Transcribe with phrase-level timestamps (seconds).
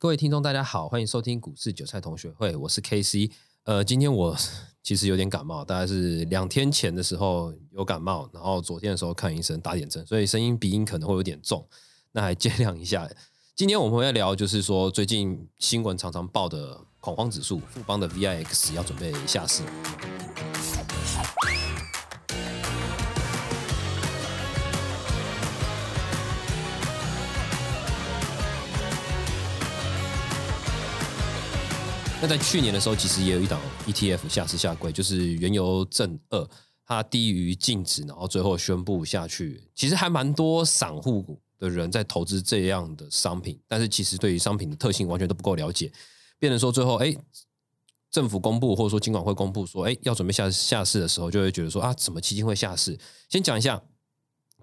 [0.00, 3.32] 各位听众，大家好，欢迎收听股市韭菜同学会，我是 K C。
[3.64, 4.36] 呃，今天我
[4.80, 11.66] 其实有点感冒，大概是两天前的时候有感冒，然后昨天的时候看医生打点针，所以声音鼻音可能会有点重，
[12.12, 13.10] 那还见谅一下。
[13.56, 19.64] 今天我们会聊，就是说最近新闻常常报的恐慌指数，富邦的 VIX 要准备下市。
[32.20, 36.48] 那在去年的时候，其实也有一档 ETF 下市下柜，就是原油正二，
[36.84, 39.62] 它低于净值，然后最后宣布下去。
[39.72, 45.92] 其实还蛮多散户的人在投资这样的商品，但是其实对于商品的特性完全都不够了解。
[46.40, 47.14] 变成说最后，哎，
[48.10, 52.98] 政府公布或者说金管会公布说，哎，要准备下下市的时候，就会觉得说啊，怎么基金会下市？
[53.28, 53.80] 先讲一下，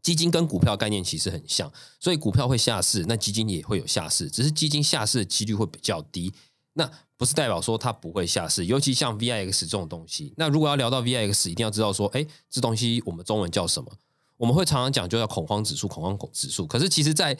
[0.02, 6.34] 基金跟股票概念其实很像，所以股票会下市，那基金也会有下市，只是基金下市的几率会比较低。
[6.78, 10.34] 那不是代表说它不会下市，尤其像 VIX 这种东西。
[10.36, 13.90] 那如果要聊到 VIX，一定要知道说，哎，这东西我们中文叫什么？
[14.38, 16.68] 我们会常常讲就叫恐慌指数，恐慌指数。
[16.68, 17.38] 可是其实，在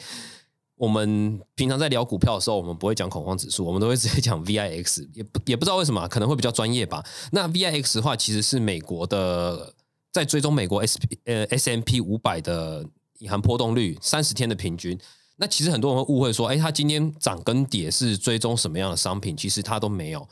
[0.76, 7.04] 我们平常在聊股票的时候，我们不会讲恐慌指数，我们都会直接讲 VIX，也不也不知道为什么，可能会比较专业吧。
[7.32, 9.74] 那 VIX 的话，其实是美国的
[10.10, 12.82] 在追踪美国 S P 呃 S M P 五百的
[13.18, 14.98] 隐含波动率三十天的平均。
[15.36, 19.36] 那其实很多人会误会说，哎，它今天涨跟跌是追踪什么样的商品？
[19.36, 20.26] 其实它都没有，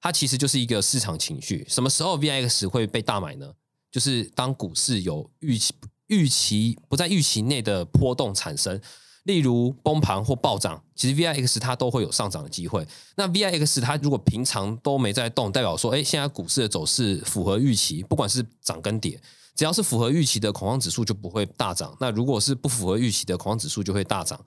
[0.00, 1.64] 它其实就是一个市场情绪。
[1.68, 3.52] 什么时候 VIX 会被大买呢？
[3.90, 5.72] 就是当股市有预期、
[6.08, 8.80] 预期不在预期内的波动产生，
[9.22, 12.86] 例如崩盘或暴涨，其实 VIX 它都会有上涨的机会。
[13.16, 19.20] 那 VIX 它如果平常都没在动，代表说，哎，现在股市的走势符合预期，不管是涨跟跌。
[19.58, 24.38] 只要是符合预期的恐慌指数就不会大涨，那如果是不符合预期的恐慌指数就会大涨。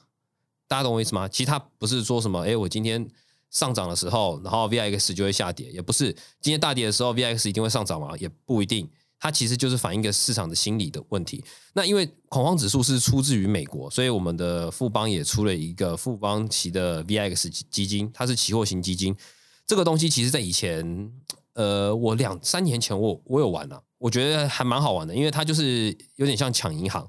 [0.70, 1.28] 大家懂我意思吗？
[1.28, 3.06] 其他不是说什么，哎，我今天
[3.50, 8.16] 上涨的时候，然后 VIX 就会下跌，也不是今天大跌的时候 VIX 一定会上涨吗？
[8.20, 8.90] 也不一定。
[9.20, 11.44] 它其实就是反映一个市场的心理的问题。
[11.74, 19.14] 那因为恐慌指数是出自于美国，所以我们的富邦也出了一个富邦期的 VIX 基金，它是期货型基金。
[19.68, 21.12] 这个东西其实在以前，
[21.62, 23.80] 呃，我两三年前我我有玩了。
[24.00, 27.08] 我觉得还蛮好玩的，因为它就是有点像抢银行，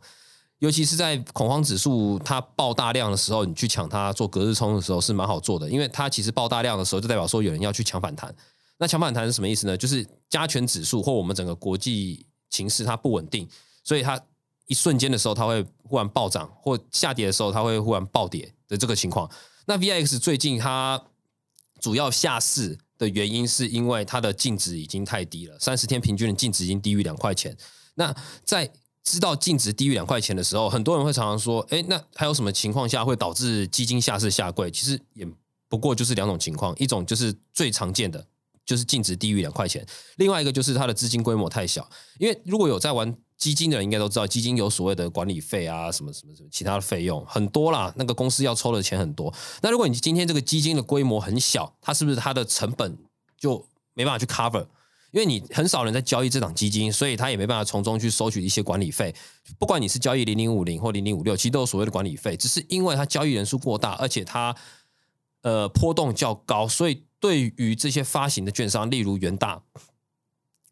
[0.58, 8.34] 尤其是在恐慌指数它爆大量的时候，你去抢它做隔日冲的时候是蛮好做的，因为它其实爆大量的时候就代表说有人要去抢反弹。
[8.76, 9.74] 那抢反弹是什么意思呢？
[9.74, 13.48] 就是加权指数或我们整个国际情势它不稳定，
[13.82, 14.20] 所以它
[14.66, 19.30] 一瞬间的时候它会忽然暴涨，或下跌的时候它会忽然暴跌的这个情况。
[19.64, 21.02] 那 VIX 最近它
[21.80, 22.78] 主要下市。
[23.02, 27.56] 的原因是因为它的净值已经太低了，三十天平均的净值已经低于两块钱。
[27.96, 28.14] 那
[28.44, 28.70] 在
[29.02, 35.26] 知道净值低于两块钱的时候，很多人会常常说：“哎，那还有什么情况下会导致基金下市下柜？”其实也
[35.68, 38.24] 不过就是两种情况，一种就是最常见的，
[38.64, 39.82] 就是净值低于两块钱；
[40.16, 41.88] 另外一个就是它的资金规模太小。
[42.19, 43.16] 因为如果有在玩。
[43.42, 47.92] 基金的人应该都知道，基金有所谓的管理费啊，什么什么什么其他的费用很多啦。
[47.97, 49.34] 那个公司要抽的钱很多。
[49.62, 52.97] 那如果你今天这个基金的规模很小，它是不是它的成本
[53.36, 54.64] 就没办法去 cover？
[55.10, 59.12] 因为你很少人在交易这档基金，所以他也没办法从中去收取一些管理费。
[59.58, 64.56] 不管你是交易零零五零或零零五六，其实都有所谓的管理费，只是因为它交易人数过大，而且它
[65.42, 69.62] 呃波动较高，所以对于这些发行的券商，例如元大，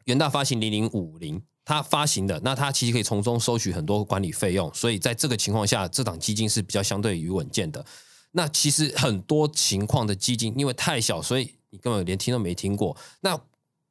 [0.05, 1.43] 元大发行零零五零。
[1.63, 7.85] 它发行的，那它其实可以从中收取很多管理费用，所以在这个情况下，这档基金是比较相对于稳健的。
[8.31, 12.97] 那其实很多情况的基金因为太小，所以你根本连听都没听过。
[13.21, 13.39] 那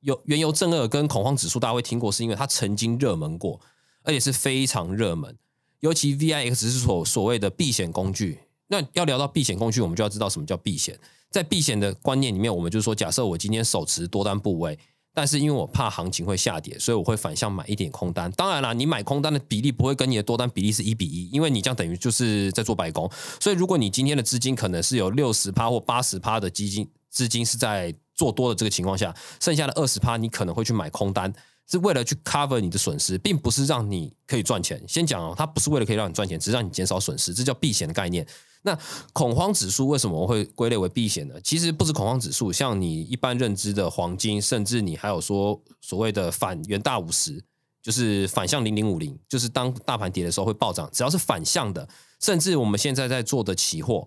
[0.00, 3.60] 有原油正二跟恐慌指数，大家会听过，是因为它曾经热门过，
[4.02, 5.36] 而且是非常热门。
[5.80, 8.40] 尤其 VIX 是所所谓的避险工具。
[8.68, 10.98] 那要聊到避险工具，我们就要知道什么叫避险。
[11.30, 14.78] 在避险的观念里面，我们就说，假设我今天手持多单部位。
[15.12, 18.30] 但是因为我怕行情会下跌，所以我会反向买一点空单。
[18.32, 23.10] 当然啦，你买空单的比例不会跟你的多单比例是一比一，因为你这样等于就是在做白工。
[23.40, 31.32] 所以如果你今天的资金可能是有六十趴或八十趴的基金资金是在做多的这个情况下，剩下的二十趴你可能会去买空单，
[31.68, 34.80] 是为了去 cover 你的损失，并不是让你可以赚钱。
[34.86, 38.24] 先讲哦，它不是为了可以让你赚钱，只是让你减少损失，这叫避险的概念。
[38.62, 38.78] 那
[39.12, 41.34] 恐慌指数为什么会归类为避险呢？
[41.42, 47.42] 其实不止恐慌指数，像你一般认知的黄金，甚至你还有说所谓的反元大五十，
[47.82, 50.88] 就是反向零零五零，就是当大盘跌的时候会暴涨。
[50.92, 51.88] 只要是反向的，
[52.20, 54.06] 甚至我们现在在做的期货，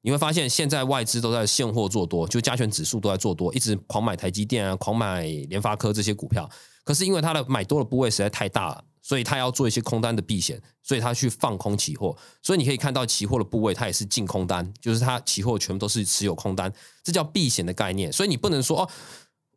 [0.00, 6.50] 你会发现现在外资都在现货做多，就加权指数都在做多，一直狂买台积电啊，狂买联发科这些股票。
[6.82, 12.16] 可是因为它的买多的部位实在太大了，所以他要做一些空单的避险，所以他去放空期货。
[12.40, 16.72] 所以你可以看到期货的部位，它也是净空单，就是它期货全部都是持有空单，
[17.02, 18.10] 这叫避险的概念。
[18.12, 18.88] 所以你不能说哦，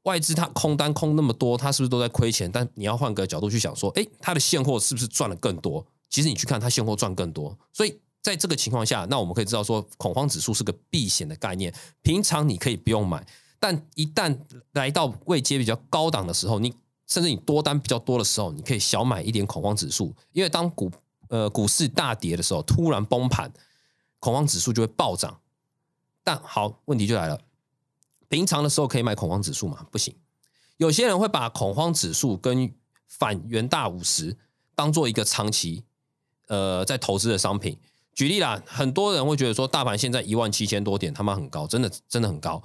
[0.03, 2.51] 外资它空单空那么多，它是不是都在亏钱？
[2.51, 5.85] 但你要换个角度去想，说，诶，它的现货是不是赚了更多？
[6.09, 7.99] 其实你去看它现货赚更多，所以。
[8.25, 11.71] 在这个情况下，那我们可以知道说，恐慌指数是个避险的概念。
[12.01, 13.23] 平常你可以不用买，
[13.59, 14.35] 但一旦
[14.71, 16.73] 来到位阶比较高档的时候，你
[17.07, 20.15] 甚至你多单比较多的时候，你可以小买一点恐慌指数。
[20.31, 20.91] 因为当股
[21.29, 23.51] 呃股市大跌的时候，突然崩盘，
[24.19, 25.39] 恐慌指数就会暴涨。
[26.23, 27.39] 但好，问题就来了，
[28.27, 29.85] 平常的时候可以买恐慌指数吗？
[29.91, 30.15] 不行。
[30.77, 32.73] 有些人会把恐慌指数跟
[33.07, 34.35] 反元大五十
[34.73, 35.83] 当做一个长期
[36.47, 37.77] 呃在投资的商品。
[38.13, 42.63] 举例啦，很多人会觉得说，大盘现在一万七千多点，他妈很高，真的真的很高，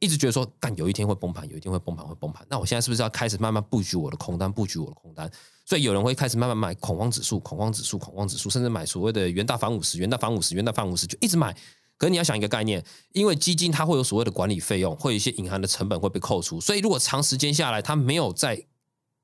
[0.00, 2.46] 一直觉得说，干有一天会崩盘，有一天会崩盘，会崩盘。
[2.48, 5.30] 那我现在是不是要开始慢慢布局我的空单，布局我的空单？
[5.64, 11.52] 所以有人会开始慢慢买恐慌指数，恐慌指数，恐慌指数，甚至买所谓的元大反五十，元大反五十，元大反五十，就一直买。
[11.96, 18.66] 可是你要想一个概念，因为基金它会有所谓的管理费用，会有一些隐含的成本会被扣除，所以如果长时间下来，它没有在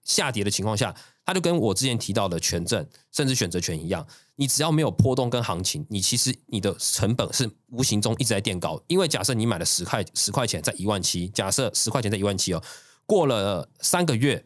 [0.02, 0.94] 下跌的情况下。
[1.26, 4.06] 它就跟我之前提到的权证甚至选择权一样，
[4.36, 8.82] 你只要没有波动跟行情，你其实你的成本是无形中一直在垫高。
[8.88, 12.62] 因为假设你买了十块十块钱在一万七，假设十块钱在一万七哦，
[13.06, 14.44] 过了三个月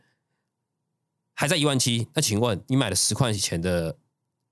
[1.35, 3.97] 还在一万七，那请问你买了十块钱的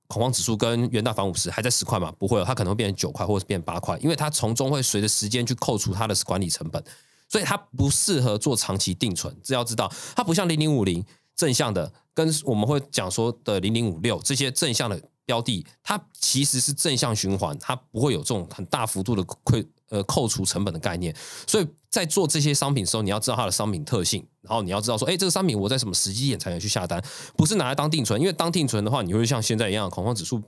[0.08, 2.12] 恐慌指数跟元大房五十还在十块吗？
[2.19, 6.82] 不会，它可能会变成九块或者变八块，因为它从中会随着时间去扣除它的管理成本，
[7.28, 9.37] 所以它不适合做长期定存。
[9.43, 11.05] 只要知道，它不像零零五零
[11.36, 11.92] 正向的。
[12.14, 21.14] 跟我们会讲说的零零五六这些正向的标的，它其实是正向循环，它不会有这种很大幅度的亏呃扣除成本的概念。
[21.46, 27.04] 所以在做这些商品的时候，你要知道它的商品特性，然后你要知道说，哎，这个商品我在什么时机点才能去下单，
[27.36, 30.42] 不是拿来当定存，因为当定存的话，你会像现在一样，恐慌指数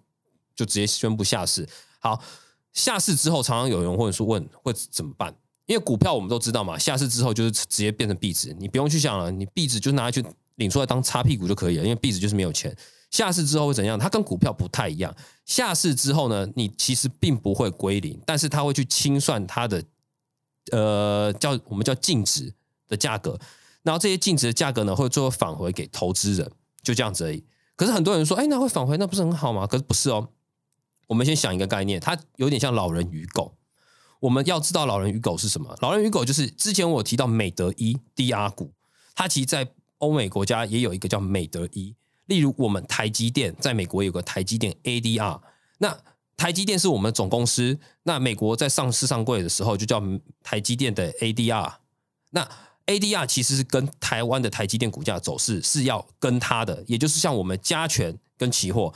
[0.56, 1.68] 就直接宣布下市。
[2.00, 2.18] 好，
[2.72, 5.36] 下市之后，常常有人会说问会怎么办？
[5.66, 10.24] 因为股票我们都知道嘛，下市之后就是直接变成币值，你不用去想了，你币值就拿去。
[10.58, 12.76] 领出来当擦屁股就可以了，因为币值就是没有钱。
[13.10, 13.98] 下市之后会怎样？
[13.98, 15.14] 它跟股票不太一样。
[15.46, 19.82] 下市之后呢，你其实并不会归零，但是它会去清算它的
[20.72, 22.52] 呃叫我们叫净值
[22.86, 23.38] 的价格，
[23.82, 26.52] 然后这些净值的价格呢会最后返回给投资人，
[26.82, 27.42] 就这样子而已。
[27.76, 29.66] 可是很多人说，哎，那会返回，那不是很好吗？
[29.66, 30.28] 可是不是哦。
[31.06, 33.56] 我们先想一个概念，它有点像老人与狗。
[34.20, 35.74] 我们要知道老人与狗是什么？
[35.80, 38.74] 老人与狗就是之前我提到美德一 DR 股，
[39.14, 39.72] 它其实在。
[39.98, 41.94] 欧美国家也有一个叫美德一，
[42.26, 45.40] 例如我们台积电在美国有个台积电 ADR，
[45.78, 45.98] 那
[46.36, 50.02] 台积电是我们总公司，那美国在上市上柜的时候就叫
[50.42, 51.74] 台积电的 ADR，
[52.30, 52.48] 那
[52.86, 58.94] ADR 其实是跟台湾的台积电股价走势是要跟它的，也就是像我们加权跟期货，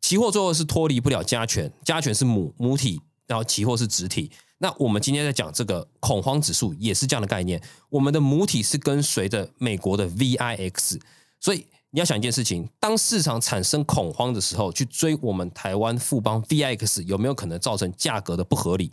[0.00, 4.30] 期货最后是脱离不了加权，加权是母母体，然后期货是子体。
[4.58, 7.62] 那我们今天在讲这个恐慌指数，也是这样的概念。
[7.90, 11.00] 我们的母体是跟随着美国的 VIX，
[11.40, 18.92] 所以你要想一件事情：当市场产生恐慌的时候，去追我们台湾富邦 VIX，有没有可能造成价格的不合理？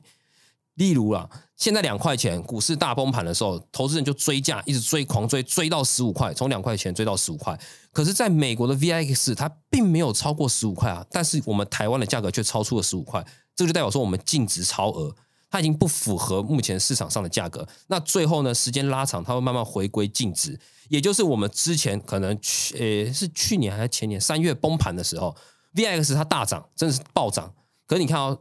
[0.75, 7.57] 例如啊，现在两块钱股市大崩盘的时候，投资人就追价，一直追，狂追，追到十五块，从两块钱追到十五块。
[7.91, 13.25] 可是，在美国的 VIX，它并没有超过十五块啊，但是我们台湾的价格却超出了十五块，
[13.55, 15.15] 这就代表说我们净值超额。
[15.55, 18.53] 它已经不符合目前市场上的价格，那最后呢？
[18.53, 25.33] 时间拉长，它会慢慢回归净值，也就是我们之前可能去，呃，是去年还是前年三月崩盘的时候
[25.75, 27.53] ，VX 它大涨，真的是暴涨。
[27.87, 28.37] 可是你看哦，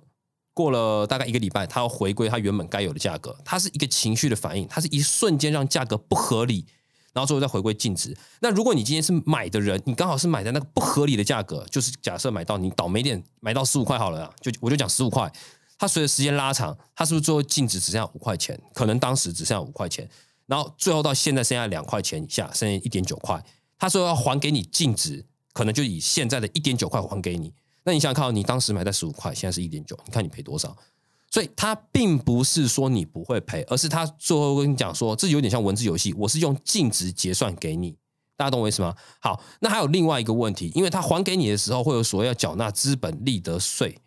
[0.53, 6.67] 过了大概一个礼拜，它要回归它原本该有的价格，它是一个情绪的反应，它是一瞬间让价格不合理，
[7.13, 8.17] 然后最后再回归净值。
[8.41, 15.33] 那如果你今天是买的人，你刚好是买在那个不合理的价格，就是假设买到你倒霉点买到十五块好了，就我就讲十五块。
[15.79, 18.59] 它随着时间拉长，它是不是最后净值只剩下五块钱？
[18.73, 20.09] 可能当时只剩下五块钱，
[20.47, 23.45] 然后最后到现在剩下两块钱以下，剩下一点九块。
[23.79, 27.53] 他说要还给你净值，可能就以现在的一点九块还给你。
[27.85, 30.75] 那你想看，你当时买在十五块，现在是一点九，你看你赔多少？
[31.31, 37.97] 所以他并不是说你不会赔，而是他最后跟你讲说，这有点像文字游戏，我是用净值结算给你。
[38.37, 38.95] 大家懂我意思吗？
[39.21, 43.99] 好，那还有另外一个问题，因为他还给你的时候，会有所谓要缴纳资本利得税。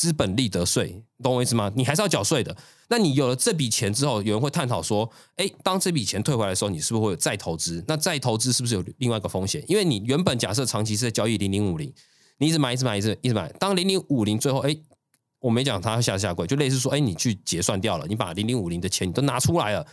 [0.00, 1.70] 资本利得税，懂我意思吗？
[1.76, 2.56] 你还是要缴税的。
[2.88, 7.84] 那你有了这笔钱之后，有人会探讨说：，哎，当这笔钱退回来的时候，你是不是会有再投资？
[7.86, 9.62] 那再投资是不是有另外一个风险？
[9.68, 11.92] 因为你原本假设长期是在交易零零五零，
[12.38, 13.52] 你一直买，一直买，一直一直买。
[13.58, 14.74] 当零零五零最后，哎，
[15.40, 19.86] 我没讲它下下跪，就类似说，哎，你去结算掉了，你把零零五零的钱你都拿出来了，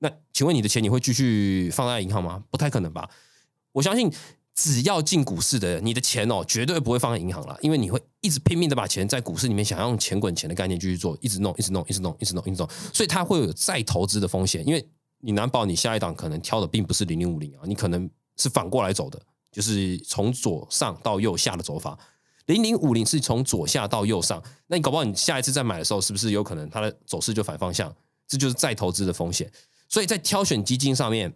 [0.00, 2.44] 那请问你的钱你会继续放在银行吗？
[2.50, 3.08] 不太可能吧？
[3.72, 4.12] 我相信。
[4.54, 19.20] 只要进股市的人，你的钱哦，绝对不会放在银行了，因为你会一直拼命的把钱在股市里面，想要用钱滚钱的概念继续做，一直弄，一直弄，一直弄，一直弄，一直弄，所以它会有再投资的风险，因为你难保你下一档可能挑的并不是零零五零啊，你可能是反过来走的，
[19.50, 21.98] 就是从左上到右下的走法。
[22.46, 27.92] 零零五零是从左下到右上，那你搞不好你下一次再买的时候，是不是有可能它的走势就反方向？
[28.28, 29.50] 这就是再投资的风险。
[29.88, 31.34] 所以在挑选基金上面。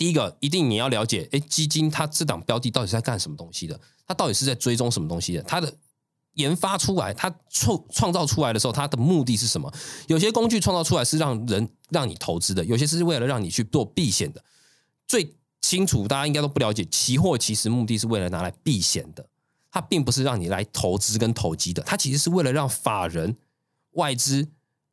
[0.00, 3.78] 第一个，一定你要了解，哎，基金它这档标的到底是在干什么东西的？
[4.06, 5.42] 它到底是在追踪什么东西的？
[5.42, 5.70] 它的
[6.36, 9.70] 研发出来，它创创造出来的时候，它的目的是什么？
[10.06, 14.42] 有些工具创造出来是让人让你投资的，有些是为了让你去做避险的。
[15.06, 19.28] 最清楚，大家应该都不了解，期货其实目的是为了拿来避险的，
[19.70, 23.36] 它并不是让你来投资跟投机的，它其实是为了让法人、
[23.90, 24.48] 外资、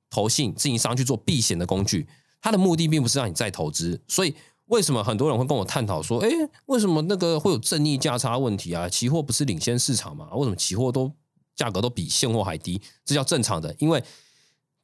[0.09, 2.09] 投信、自营商去做避险的工具。
[2.41, 4.35] 它的目的并不是让你再投资，所以。
[4.67, 6.29] 为什么很多人会跟我探讨说，哎，
[6.67, 8.87] 为什么那个会有正逆价差问题啊？
[8.87, 10.29] 期货不是领先市场吗？
[10.33, 11.11] 为什么期货都
[11.55, 12.81] 价格都比现货还低？
[13.03, 14.03] 这叫正常的，因为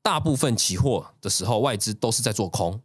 [0.01, 2.81] 大部分期货的时候，外资都是在做空。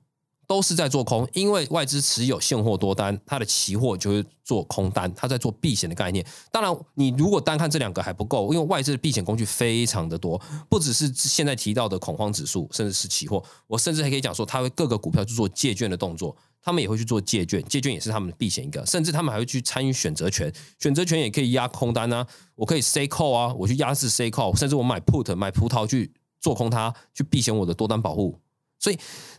[0.48, 6.24] 都是在做空，因为外资持有现货多单，它的期货就会做空单，它在做避险的概念。
[6.50, 10.40] 当然，你如果单看这两个还不够，因为外资的避险工具非常的多，
[10.70, 13.44] 不只是现在提到的恐慌指数，甚至是期货。
[13.66, 18.86] 我甚至还可以讲说，它会各个股票去做借券的动作，他们也会去做借券，借券也是他们的避险一个。
[18.86, 28.40] 甚至他们还会去参与选择权，选择权也可以压空单啊，我可以 C call 啊，我去压制 C call，甚至我买 put 买葡萄去做空它，去避险我的多单保护。
[28.78, 28.98] 所以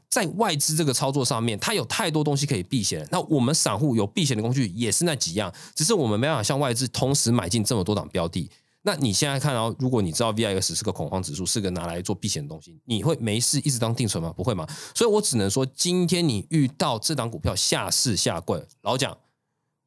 [0.10, 3.08] 在外资这个操作上面，它有太多东西可以避险。
[3.12, 8.50] 那我们散户有避险的工具也是那几样，只是我们没办法像外资同时买进这么多档标的。
[8.82, 14.34] 那你现在看到，如果你知道 VIX 是个恐慌指数，是个拿来做避险的东西，你会没事一直当定存吗？
[14.36, 14.66] 不会吗？
[14.96, 19.16] 所以我只能说，今天你遇到这档股票下市下跪，老蒋，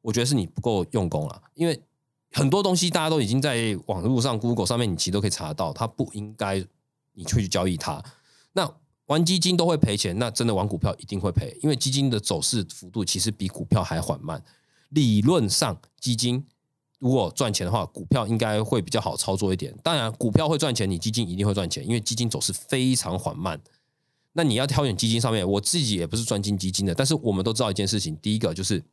[0.03, 1.41] 我觉得是你不够用功了。
[1.55, 1.81] 因为
[2.31, 6.63] 很多东西大家都已经在网络上、Google 上面，你其实都可以查到，它不应该
[7.13, 8.01] 你去交易它。
[8.53, 8.71] 那
[9.07, 14.41] 玩基金都会赔钱，那真的玩股票一定会赔，因为基金的走势幅度其实比股票还缓慢。
[14.89, 16.45] 理论上，基金
[16.99, 19.75] 如果赚钱的话，股票应该会比较好操作一点。
[19.83, 23.59] 当然，股票会赚钱，你基金一定会赚钱，因为基金走势非常缓慢。
[24.31, 28.83] 那你要挑选基金上面，我自己也不是专精基金的，但是我们都知道一件事情，第一个就是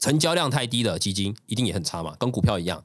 [0.00, 2.82] 成交量太低的基金一定也很差嘛，跟股票一样。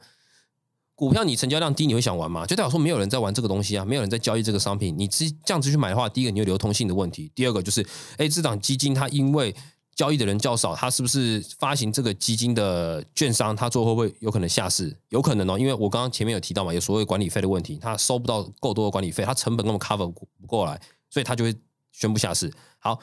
[1.04, 2.46] 股票你成交量低，你会想玩吗？
[2.46, 4.96] 就代表说没有人在玩这个东西啊，没有人在交易这个商品。
[4.98, 9.54] 你这这样子去买的话，第一个你有流通性的问题，第二个就是，哎，这档基金它因为
[9.96, 14.96] 交易的人较少，它是不是发行这个基金的券商，它最后会不会有可能下市？
[15.10, 20.80] 有可能哦，因为我刚刚前面有提到嘛，有所谓管理费的问题，它收不到够多的管理费，它成本根本 cover 不过来，
[21.10, 21.54] 所以它就会
[21.92, 22.50] 宣布下市。
[22.80, 22.98] 好，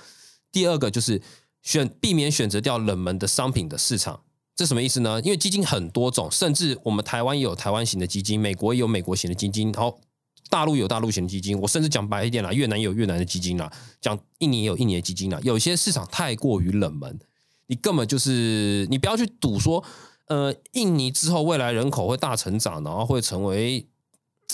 [0.50, 1.20] 第二个就是
[1.60, 4.22] 选避免选择掉冷门的商品的市场。
[4.56, 5.20] 这什么意思呢？
[5.22, 9.98] 因为基金很多种，甚至我们台湾也有台湾型的基金，美国也有美国型的基金，然后
[10.48, 11.58] 大陆有大陆型基金。
[11.60, 15.40] 我甚至讲白一点啦，越南也有越南的基金啦，讲印尼也有印尼的基金啦。
[15.42, 17.18] 有些市场太过于冷门，
[17.68, 19.82] 你根本就是你不要去赌说，
[20.26, 23.86] 呃，印尼之后未来人口会大成长，然后会成为。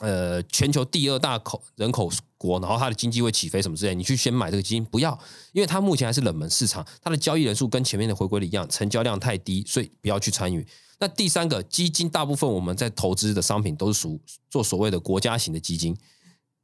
[0.01, 5.19] 呃，全球第二大口人口国，然后它的经济会起飞什么之类，你去先买这个基金，不要，
[5.53, 10.67] 因为它目前还是冷门市场，它的交易人数跟前面的回归的一样，成交量太低，所以不要去参与。
[10.99, 14.19] 那第三个基金，大部分我们在投资的商品都是属
[14.51, 15.97] 做所谓的国家型的基金。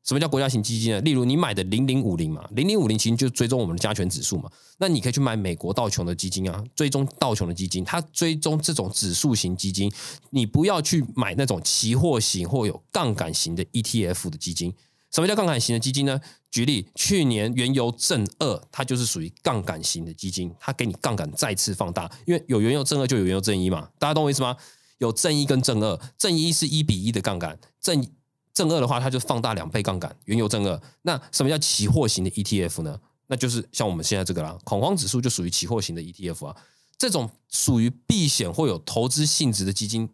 [0.04, 1.00] 什么叫国家型基金呢？
[1.02, 4.50] 例如你买的零零五零嘛，零零五零其实就追踪我们的加权指数嘛。
[4.78, 9.92] 那你可以去买美国道琼的基金啊，追踪道琼的基金，它追踪这种指数型基金。
[10.30, 14.74] 你不要去买那种期货型或有杠杆型的 ETF 的基金。
[15.12, 16.20] 什么叫杠杆型的基金呢？
[16.50, 23.88] 举例，去年原油正二，它就是属于杠杆型的基金，它给你杠杆再次放大，因为有原油正二就有原油正一嘛。
[24.00, 24.56] 大家懂我意思吗？
[24.98, 28.04] 有正一跟正二，正一是一比一的杠杆，正。
[28.54, 30.80] 正二的话，它就放大两倍杠杆，原油正二。
[31.02, 32.98] 那什么叫期货型的 ETF 呢？
[33.28, 36.56] 那就是像我们现在这个啦，恐慌指数就属于期货型的 ETF 啊。
[36.98, 40.06] 这种属于避险或有投资性质的基金，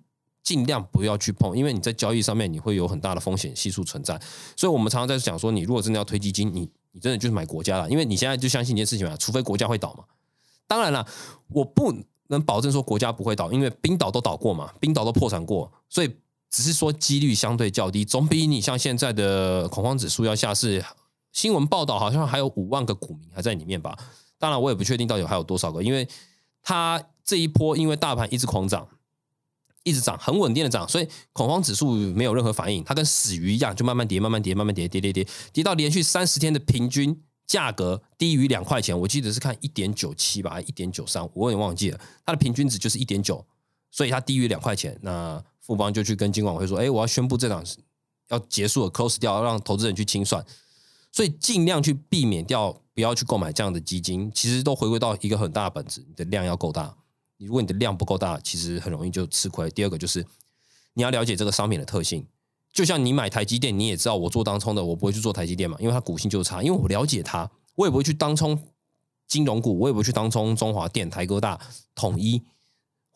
[0.45, 4.21] 尽量不要去碰，因为你在交易上面你会有很大的风险系数存在。
[4.57, 10.05] 所以我们常常在讲说，你如果真的要推基金，你你真的就是买国家了，因为你现在就相信一件事情嘛，除非国家会倒嘛。
[10.69, 11.05] 当然了，
[11.49, 11.93] 我不
[12.29, 16.15] 能保证说国家不会倒，因为冰岛都倒过嘛，冰岛都破产过，所以。
[16.51, 20.85] 只是说几率相对较低，总比你像现在的恐慌指数要下市。
[21.31, 23.97] 新闻报道好像还有五万个股民还在里面吧？
[24.39, 26.09] 当然我也不确定到底还有多少个，因为
[26.63, 28.89] 它这一波因为大盘一直狂涨，
[29.85, 42.01] 一直涨，很稳定的涨，所以恐慌指数没有任何反应，它跟死鱼一样，就慢慢跌，慢慢跌，慢慢跌，跌跌跌，跌到连续三十天的平均价格低于两块钱，我记得是看一点九七吧，一点九三，我有点忘记了。
[42.25, 43.45] 它的平均值就是一点九，
[43.91, 47.65] 所以它低于两块钱，那富邦就去跟金管会说：“哎，我要宣布这档
[48.29, 50.45] 要结束了，close 掉，让投资人去清算。”
[51.11, 54.31] 所以尽量去避免掉，不要去购买这样的基金。
[54.35, 56.95] 其实都回归到一个很大的本质，你的量要够大。
[57.39, 59.71] 你如果你的量不够大，其实很容易就吃亏。
[59.71, 60.25] 第二个就是
[60.93, 62.27] 你要了解这个商品的特性。
[62.73, 66.63] 就像你买台积电，你也知道我做当冲的，我不会去做台积电嘛，因为它股性就差。
[66.63, 68.57] 因为我了解它，我也不会去当冲
[69.27, 71.59] 金融股，我也不会去当冲中华电、台哥大、
[71.95, 72.43] 统一，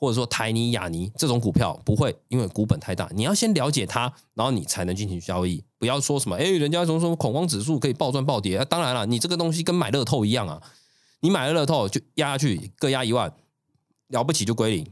[0.03, 3.09] 或者说台泥、亚泥这种股票，不会，因为股本太大。
[3.15, 5.63] 你要先了解它，然后你才能进行交易。
[5.79, 8.65] 不要说什么，哎，人家什么什么恐慌指数可以暴赚暴跌。
[8.65, 10.61] 当然了，你这个东西跟买乐透一样啊，
[11.21, 13.33] 你买了乐透就压下去，各压一万，
[14.09, 14.85] 了不起就归零，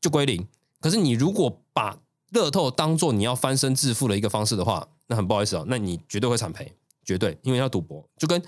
[0.00, 0.44] 就归零。
[0.80, 1.96] 可是你如果把
[2.30, 6.72] 乐透当做你要翻身致富的一个方式的话，那很不好意思哦，那你绝对会惨赔，
[7.04, 8.42] 绝对，因为要赌博，就跟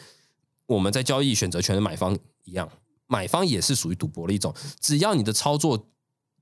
[0.67, 2.69] 我们在交易选择权的买方一样，
[3.09, 4.55] 买方也是属于赌博的一种。
[4.81, 5.88] 只要你的操作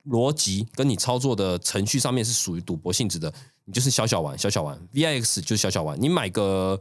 [0.07, 3.33] 逻辑跟你操作的程序上面是属于赌博性质的，
[3.65, 6.79] 你就是小小玩，小小玩，VIX 就是小小玩，你买个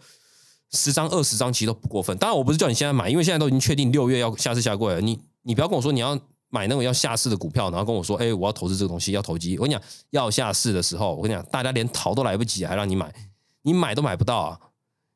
[0.72, 2.18] 十张、二十张其实都不过分。
[2.18, 6.20] 当然，我不是叫你现在买，因为现在都已经确定六月要下市下柜了，你你不要跟我说你要。
[6.50, 13.14] 买那种要下市的股票，然后跟我说：“哎，我要投资这个东西，要投机。”我跟你讲，要下市的时候，我跟你讲，大家连逃都来不及，还让你买，
[13.64, 14.60] 你买都买不到啊！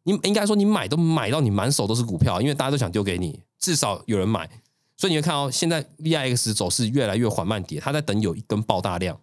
[0.04, 4.50] 你应该说，你买都买到你满手都是股票，因为大家都想丢给你，至少有人买。
[4.98, 9.20] 所以你会看到现在 VIX 走势越来越缓慢跌，他在等有一根爆大量，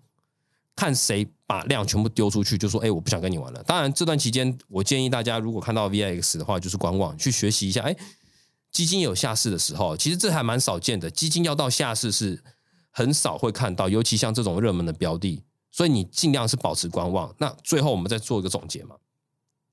[0.74, 7.82] 看谁把量全部丢出去，就说：“哎，我不想跟你玩了。”当然，这段期间我建议大家，如果看到 VIX 的话，就是观望，去学习一下。
[7.82, 7.96] 哎。
[8.72, 11.10] 基金有下市的时候，其实这还蛮少见的。
[11.10, 12.44] 基金要到下市是
[12.90, 17.34] 很少会看到，尤其像这种热门的标的，所以你尽量是保持观望。
[17.38, 18.96] 那最后我们再做一个总结嘛？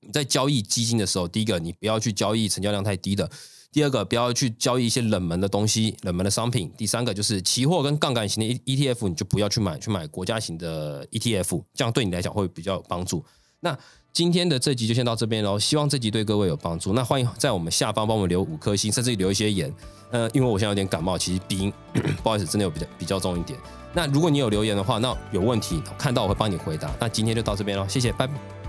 [0.04, 3.26] 你在交易基金的时候，第一个你不要去交易成交量太低的；
[3.72, 13.24] 第二个不要去交易一些冷门的东西、冷门的商品；第三个就是期货跟杠杆型的 E T F，你就不要去买，去买国家型的 E T F，这样对你来讲会比较有帮助。
[13.60, 13.76] 那
[14.12, 16.92] 今天的这集就先到这边喽，希望这集对各位有帮助。
[16.92, 19.74] 那欢迎在我们下方帮我们留五颗星，甚至留一些言。
[20.12, 21.72] 呃，因为我现在有点感冒，其实鼻音
[22.22, 23.58] 不好意思，真的有比较比较重一点。
[23.92, 26.94] 那如果你有留言的话，那有问题看到我会帮你回答。
[27.00, 28.63] 那今天就到这边喽，谢谢，拜拜。